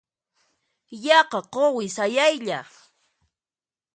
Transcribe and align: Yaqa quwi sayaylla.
Yaqa 1.03 1.39
quwi 1.53 1.85
sayaylla. 1.95 2.59